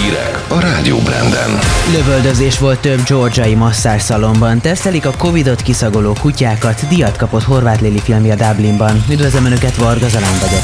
Hírek 0.00 0.44
a 0.48 0.60
Rádió 0.60 0.98
Branden. 0.98 1.50
Lövöldözés 1.92 2.58
volt 2.58 2.80
több 2.80 3.02
georgiai 3.06 3.56
szalomban. 3.98 4.60
Tesztelik 4.60 5.06
a 5.06 5.10
Covidot 5.10 5.62
kiszagoló 5.62 6.12
kutyákat. 6.20 6.88
Díjat 6.88 7.16
kapott 7.16 7.42
Horváth 7.42 7.82
Lili 7.82 7.98
filmje 7.98 8.34
Dublinban. 8.34 9.04
Üdvözlöm 9.10 9.44
Önöket, 9.44 9.76
Varga 9.76 10.08
Zalán 10.08 10.38
vagyok. 10.40 10.62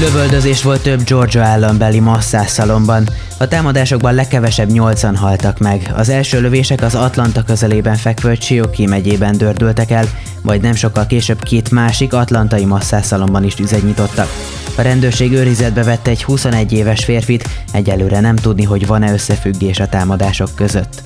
Lövöldözés 0.00 0.62
volt 0.62 0.82
több 0.82 1.04
Georgia 1.04 1.42
állambeli 1.42 2.02
szalomban. 2.46 3.08
A 3.38 3.48
támadásokban 3.48 4.14
legkevesebb 4.14 4.70
nyolcan 4.70 5.16
haltak 5.16 5.58
meg. 5.58 5.92
Az 5.96 6.08
első 6.08 6.40
lövések 6.40 6.82
az 6.82 6.94
Atlanta 6.94 7.42
közelében 7.42 7.96
fekvő 7.96 8.36
Cherokee 8.36 8.88
megyében 8.88 9.38
dördültek 9.38 9.90
el, 9.90 10.04
majd 10.42 10.60
nem 10.60 10.74
sokkal 10.74 11.06
később 11.06 11.42
két 11.42 11.70
másik 11.70 12.12
atlantai 12.12 12.64
masszászalomban 12.64 13.44
is 13.44 13.54
tüzet 13.54 13.82
nyitottak. 13.82 14.28
A 14.76 14.82
rendőrség 14.82 15.32
őrizetbe 15.32 15.82
vette 15.82 16.10
egy 16.10 16.24
21 16.24 16.72
éves 16.72 17.04
férfit, 17.04 17.48
egyelőre 17.72 18.20
nem 18.20 18.36
tudni, 18.36 18.64
hogy 18.64 18.86
van-e 18.86 19.12
összefüggés 19.12 19.80
a 19.80 19.88
támadások 19.88 20.50
között. 20.54 21.02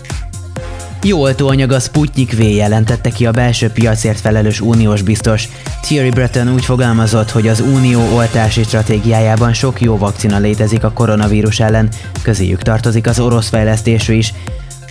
Jó 1.03 1.21
oltóanyag 1.21 1.73
a 1.73 1.79
Sputnik 1.79 2.37
V 2.37 2.41
jelentette 2.41 3.11
ki 3.11 3.27
a 3.27 3.31
belső 3.31 3.69
piacért 3.69 4.21
felelős 4.21 4.61
uniós 4.61 5.03
biztos. 5.03 5.49
Thierry 5.83 6.11
Breton 6.11 6.53
úgy 6.53 6.65
fogalmazott, 6.65 7.31
hogy 7.31 7.49
az 7.49 7.61
unió 7.61 8.01
oltási 8.15 8.63
stratégiájában 8.63 9.53
sok 9.53 9.81
jó 9.81 9.97
vakcina 9.97 10.39
létezik 10.39 10.85
a 10.85 10.93
koronavírus 10.93 11.61
ellen, 11.61 11.89
közéjük 12.23 12.63
tartozik 12.63 13.07
az 13.07 13.21
orosz 13.21 13.49
fejlesztésű 13.49 14.15
is. 14.15 14.33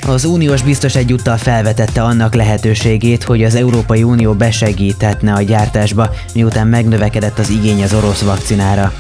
Az 0.07 0.25
uniós 0.25 0.61
biztos 0.61 0.95
egyúttal 0.95 1.37
felvetette 1.37 2.01
annak 2.03 2.33
lehetőségét, 2.33 3.23
hogy 3.23 3.43
az 3.43 3.55
Európai 3.55 4.03
Unió 4.03 4.33
besegíthetne 4.33 5.33
a 5.33 5.41
gyártásba, 5.41 6.09
miután 6.33 6.67
megnövekedett 6.67 7.39
az 7.39 7.49
igény 7.49 7.83
az 7.83 7.93
orosz 7.93 8.21
vakcinára. 8.21 8.93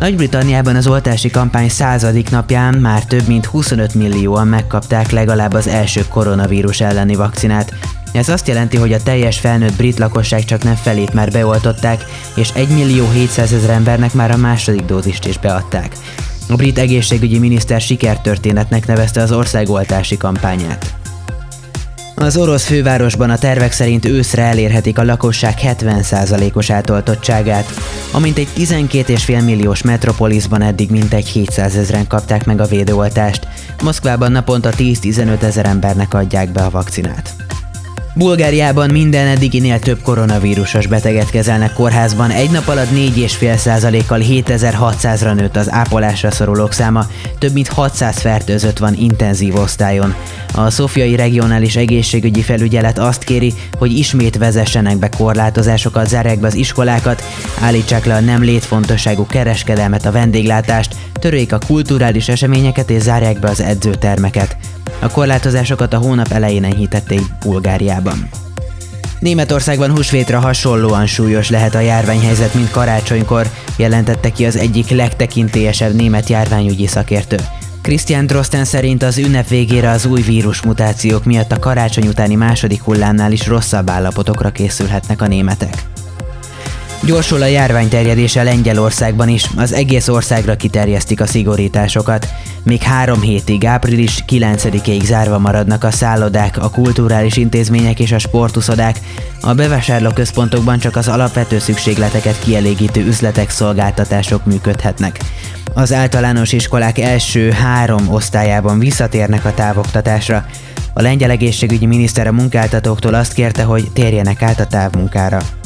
Nagy-Britanniában 0.00 0.76
az 0.76 0.86
oltási 0.86 1.30
kampány 1.30 1.68
századik 1.68 2.30
napján 2.30 2.74
már 2.74 3.04
több 3.04 3.26
mint 3.26 3.46
25 3.46 3.94
millióan 3.94 4.46
megkapták 4.46 5.10
legalább 5.10 5.52
az 5.52 5.66
első 5.66 6.04
koronavírus 6.08 6.80
elleni 6.80 7.14
vakcinát. 7.14 7.74
Ez 8.12 8.28
azt 8.28 8.48
jelenti, 8.48 8.76
hogy 8.76 8.92
a 8.92 9.02
teljes 9.02 9.38
felnőtt 9.38 9.76
brit 9.76 9.98
lakosság 9.98 10.44
csak 10.44 10.62
nem 10.62 10.74
felét 10.74 11.12
már 11.12 11.30
beoltották, 11.30 12.04
és 12.34 12.50
1 12.54 12.68
millió 12.68 13.10
700 13.10 13.52
ezer 13.52 13.70
embernek 13.70 14.12
már 14.12 14.30
a 14.30 14.36
második 14.36 14.84
dózist 14.84 15.26
is 15.26 15.38
beadták. 15.38 15.92
A 16.48 16.56
brit 16.56 16.78
egészségügyi 16.78 17.38
miniszter 17.38 17.80
sikertörténetnek 17.80 18.86
nevezte 18.86 19.20
az 19.20 19.32
országoltási 19.32 20.16
kampányát. 20.16 20.94
Az 22.14 22.36
orosz 22.36 22.64
fővárosban 22.64 23.30
a 23.30 23.38
tervek 23.38 23.72
szerint 23.72 24.04
őszre 24.04 24.42
elérhetik 24.42 24.98
a 24.98 25.04
lakosság 25.04 25.54
70%-os 25.62 26.70
átoltottságát, 26.70 27.66
amint 28.12 28.38
egy 28.38 28.48
12,5 28.56 29.44
milliós 29.44 29.82
metropoliszban 29.82 30.62
eddig 30.62 30.90
mintegy 30.90 31.28
700 31.28 31.76
ezeren 31.76 32.06
kapták 32.06 32.44
meg 32.44 32.60
a 32.60 32.66
védőoltást, 32.66 33.46
Moszkvában 33.82 34.32
naponta 34.32 34.70
10-15 34.76 35.42
ezer 35.42 35.66
embernek 35.66 36.14
adják 36.14 36.52
be 36.52 36.60
a 36.60 36.70
vakcinát. 36.70 37.47
Bulgáriában 38.14 38.90
minden 38.90 39.26
eddiginél 39.26 39.78
több 39.78 40.02
koronavírusos 40.02 40.86
beteget 40.86 41.30
kezelnek 41.30 41.72
kórházban, 41.72 42.30
egy 42.30 42.50
nap 42.50 42.68
alatt 42.68 42.90
4,5%-kal 42.90 44.20
7600-ra 44.22 45.34
nőtt 45.34 45.56
az 45.56 45.70
ápolásra 45.70 46.30
szorulók 46.30 46.72
száma, 46.72 47.06
több 47.38 47.52
mint 47.52 47.68
600 47.68 48.18
fertőzött 48.18 48.78
van 48.78 48.94
intenzív 48.94 49.54
osztályon. 49.54 50.14
A 50.54 50.70
Szofiai 50.70 51.16
Regionális 51.16 51.76
Egészségügyi 51.76 52.42
Felügyelet 52.42 52.98
azt 52.98 53.24
kéri, 53.24 53.54
hogy 53.78 53.98
ismét 53.98 54.36
vezessenek 54.36 54.96
be 54.96 55.08
korlátozásokat, 55.08 56.08
zárják 56.08 56.38
be 56.38 56.46
az 56.46 56.54
iskolákat, 56.54 57.22
állítsák 57.60 58.04
le 58.04 58.14
a 58.14 58.20
nem 58.20 58.42
létfontosságú 58.42 59.26
kereskedelmet, 59.26 60.06
a 60.06 60.12
vendéglátást, 60.12 60.94
törőjék 61.12 61.52
a 61.52 61.58
kulturális 61.66 62.28
eseményeket 62.28 62.90
és 62.90 63.02
zárják 63.02 63.38
be 63.38 63.48
az 63.48 63.60
edzőtermeket. 63.60 64.56
A 65.00 65.10
korlátozásokat 65.10 65.92
a 65.92 65.98
hónap 65.98 66.32
elején 66.32 66.64
enyhítették 66.64 67.20
Bulgáriában. 67.40 68.28
Németországban 69.18 69.90
húsvétra 69.90 70.40
hasonlóan 70.40 71.06
súlyos 71.06 71.50
lehet 71.50 71.74
a 71.74 71.80
járványhelyzet, 71.80 72.54
mint 72.54 72.70
karácsonykor, 72.70 73.46
jelentette 73.76 74.32
ki 74.32 74.46
az 74.46 74.56
egyik 74.56 74.90
legtekintélyesebb 74.90 75.94
német 75.94 76.28
járványügyi 76.28 76.86
szakértő. 76.86 77.36
Christian 77.82 78.26
Drosten 78.26 78.64
szerint 78.64 79.02
az 79.02 79.18
ünnep 79.18 79.48
végére 79.48 79.90
az 79.90 80.06
új 80.06 80.20
vírus 80.20 80.62
mutációk 80.62 81.24
miatt 81.24 81.52
a 81.52 81.58
karácsony 81.58 82.06
utáni 82.06 82.34
második 82.34 82.82
hullámnál 82.82 83.32
is 83.32 83.46
rosszabb 83.46 83.90
állapotokra 83.90 84.50
készülhetnek 84.50 85.22
a 85.22 85.26
németek. 85.26 85.97
Gyorsul 87.02 87.42
a 87.42 87.46
járvány 87.46 87.88
terjedése 87.88 88.42
Lengyelországban 88.42 89.28
is, 89.28 89.50
az 89.56 89.72
egész 89.72 90.08
országra 90.08 90.56
kiterjesztik 90.56 91.20
a 91.20 91.26
szigorításokat. 91.26 92.28
Még 92.62 92.82
három 92.82 93.20
hétig, 93.20 93.64
április 93.64 94.24
9-ig 94.28 95.04
zárva 95.04 95.38
maradnak 95.38 95.84
a 95.84 95.90
szállodák, 95.90 96.58
a 96.58 96.70
kulturális 96.70 97.36
intézmények 97.36 98.00
és 98.00 98.12
a 98.12 98.18
sportuszodák. 98.18 99.00
A 99.40 99.54
bevásárlóközpontokban 99.54 100.78
csak 100.78 100.96
az 100.96 101.08
alapvető 101.08 101.58
szükségleteket 101.58 102.38
kielégítő 102.38 103.06
üzletek, 103.06 103.50
szolgáltatások 103.50 104.44
működhetnek. 104.44 105.18
Az 105.74 105.92
általános 105.92 106.52
iskolák 106.52 106.98
első 106.98 107.50
három 107.50 108.08
osztályában 108.08 108.78
visszatérnek 108.78 109.44
a 109.44 109.54
távoktatásra. 109.54 110.46
A 110.92 111.02
lengyel 111.02 111.30
egészségügyi 111.30 111.86
miniszter 111.86 112.26
a 112.26 112.32
munkáltatóktól 112.32 113.14
azt 113.14 113.32
kérte, 113.32 113.62
hogy 113.62 113.90
térjenek 113.92 114.42
át 114.42 114.60
a 114.60 114.66
távmunkára. 114.66 115.57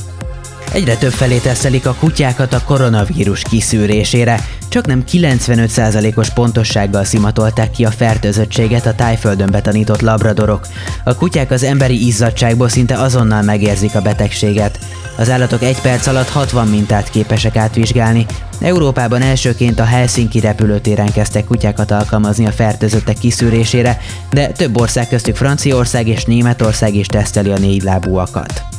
Egyre 0.73 0.97
több 0.97 1.13
felé 1.13 1.39
teszelik 1.39 1.87
a 1.87 1.95
kutyákat 1.95 2.53
a 2.53 2.63
koronavírus 2.65 3.43
kiszűrésére, 3.43 4.45
csak 4.69 4.87
nem 4.87 5.05
95%-os 5.11 6.31
pontossággal 6.31 7.05
szimatolták 7.05 7.71
ki 7.71 7.85
a 7.85 7.91
fertőzöttséget 7.91 8.87
a 8.87 8.95
tájföldön 8.95 9.51
betanított 9.51 10.01
labradorok. 10.01 10.67
A 11.05 11.15
kutyák 11.15 11.51
az 11.51 11.63
emberi 11.63 12.07
izzadságból 12.07 12.69
szinte 12.69 12.99
azonnal 12.99 13.43
megérzik 13.43 13.95
a 13.95 14.01
betegséget. 14.01 14.79
Az 15.17 15.31
állatok 15.31 15.63
egy 15.63 15.81
perc 15.81 16.07
alatt 16.07 16.29
60 16.29 16.69
mintát 16.69 17.11
képesek 17.11 17.57
átvizsgálni. 17.57 18.27
Európában 18.61 19.23
elsőként 19.23 19.81
a 19.81 19.85
Helsinki 19.85 20.41
repülőtéren 20.41 21.13
kezdtek 21.13 21.45
kutyákat 21.45 21.91
alkalmazni 21.91 22.47
a 22.47 22.53
fertőzöttek 22.53 23.19
kiszűrésére, 23.19 23.99
de 24.31 24.47
több 24.47 24.81
ország 24.81 25.09
köztük 25.09 25.37
Franciaország 25.37 26.09
és 26.09 26.25
Németország 26.25 26.95
is 26.95 27.07
teszteli 27.07 27.51
a 27.51 27.59
négy 27.59 27.83
lábúakat. 27.83 28.72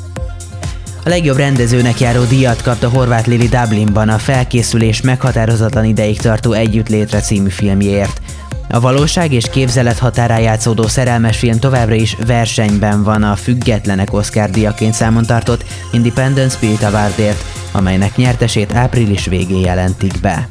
A 1.06 1.10
legjobb 1.10 1.38
rendezőnek 1.38 2.00
járó 2.00 2.24
díjat 2.24 2.62
kapta 2.62 2.90
Horváth 2.90 3.28
Lili 3.28 3.48
Dublinban 3.48 4.10
a 4.10 4.18
felkészülés 4.18 5.02
meghatározatlan 5.02 5.86
ideig 5.86 6.22
tartó 6.22 6.52
Együttlétre 6.52 7.20
című 7.20 7.50
filmjéért. 7.50 8.22
A 8.70 8.80
valóság 8.80 9.34
és 9.34 9.50
képzelet 9.50 9.98
határán 9.98 10.40
játszódó 10.42 10.88
szerelmes 10.88 11.38
film 11.38 11.60
továbbra 11.60 11.94
is 11.94 12.18
versenyben 12.26 13.04
van 13.04 13.24
a 13.24 13.36
függetlenek 13.36 14.14
Oscar 14.14 14.50
díjaként 14.50 14.94
számon 14.94 15.26
tartott 15.26 15.64
Independent 15.92 16.52
Spirit 16.52 16.84
Awardért, 16.84 17.44
amelynek 17.72 18.16
nyertesét 18.16 18.74
április 18.74 19.26
végén 19.26 19.64
jelentik 19.64 20.20
be. 20.22 20.48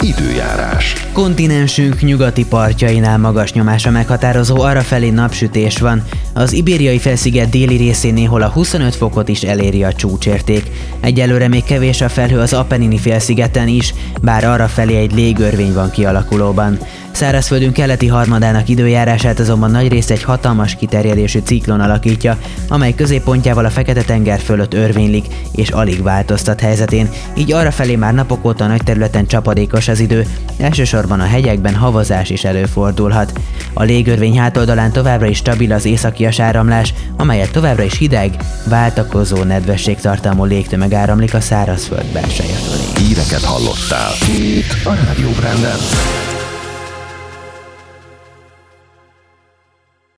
Időjárás. 0.00 0.94
Kontinensünk 1.12 2.00
nyugati 2.00 2.46
partjainál 2.46 3.18
magas 3.18 3.52
nyomása 3.52 3.90
meghatározó, 3.90 4.60
arrafelé 4.60 5.10
napsütés 5.10 5.78
van. 5.78 6.02
Az 6.34 6.52
ibériai 6.52 6.98
felsziget 6.98 7.50
déli 7.50 7.76
részén 7.76 8.14
néhol 8.14 8.42
a 8.42 8.48
25 8.48 8.94
fokot 8.94 9.28
is 9.28 9.42
eléri 9.42 9.84
a 9.84 9.92
csúcsérték. 9.92 10.70
Egyelőre 11.00 11.48
még 11.48 11.64
kevés 11.64 12.00
a 12.00 12.08
felhő 12.08 12.38
az 12.38 12.52
Apennini 12.52 12.98
félszigeten 12.98 13.68
is, 13.68 13.94
bár 14.22 14.44
arra 14.44 14.68
felé 14.68 14.96
egy 14.96 15.12
légörvény 15.12 15.72
van 15.72 15.90
kialakulóban. 15.90 16.78
Szárazföldünk 17.12 17.72
keleti 17.72 18.06
harmadának 18.06 18.68
időjárását 18.68 19.38
azonban 19.38 19.70
nagyrészt 19.70 20.10
egy 20.10 20.22
hatalmas 20.22 20.76
kiterjedésű 20.76 21.38
ciklon 21.44 21.80
alakítja, 21.80 22.38
amely 22.68 22.94
középpontjával 22.94 23.64
a 23.64 23.70
Fekete-tenger 23.70 24.40
fölött 24.40 24.74
örvénylik 24.74 25.26
és 25.52 25.68
alig 25.68 26.02
változtat 26.02 26.60
helyzetén, 26.60 27.08
így 27.34 27.52
arra 27.52 27.70
felé 27.70 27.96
már 27.96 28.14
napok 28.14 28.44
óta 28.44 28.66
nagy 28.66 28.82
területen 28.84 29.26
csapadékos 29.26 29.88
az 29.88 30.00
idő, 30.00 30.26
elsősorban 30.58 31.09
a 31.18 31.24
hegyekben 31.24 31.74
havazás 31.74 32.30
is 32.30 32.44
előfordulhat. 32.44 33.32
A 33.72 33.82
légörvény 33.82 34.38
hátoldalán 34.38 34.92
továbbra 34.92 35.26
is 35.26 35.36
stabil 35.36 35.72
az 35.72 35.84
északias 35.84 36.38
áramlás, 36.38 36.94
amelyet 37.16 37.52
továbbra 37.52 37.82
is 37.82 37.98
hideg, 37.98 38.36
váltakozó 38.64 39.42
nedvességtartalmú 39.42 40.44
légtömeg 40.44 40.92
áramlik 40.92 41.34
a 41.34 41.40
szárazföld 41.40 42.06
belseje 42.12 42.54
fölé. 42.54 43.06
Híreket 43.06 43.42
hallottál 43.42 44.12
itt 44.28 44.84
a 44.84 44.94
Rádió 44.94 45.30
Branden. 45.30 46.39